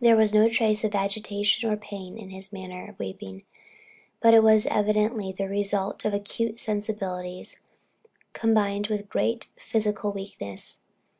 There 0.00 0.14
was 0.14 0.32
no 0.32 0.48
trace 0.48 0.84
of 0.84 0.94
agitation 0.94 1.68
or 1.68 1.76
pain 1.76 2.16
in 2.16 2.30
his 2.30 2.52
manner 2.52 2.86
of 2.88 2.96
weeping, 3.00 3.42
but 4.20 4.32
it 4.32 4.44
was 4.44 4.66
evidently 4.66 5.32
the 5.32 5.48
result 5.48 6.04
of 6.04 6.14
acute 6.14 6.60
sensibilities, 6.60 7.58
combined 8.34 8.86
with 8.86 9.08
great 9.08 9.48
physical 9.56 10.12
weakness. 10.12 10.78